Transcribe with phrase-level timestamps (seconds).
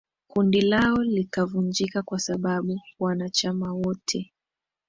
[0.27, 4.33] Kundi lao likavunjika kwa sababu wanachama wote